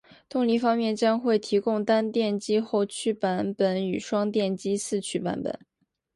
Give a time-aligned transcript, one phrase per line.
[0.27, 5.59] 动力方面，将会提供单电机后驱版本与双电机四驱版本